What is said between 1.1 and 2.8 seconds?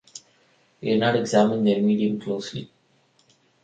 examine their medium closely.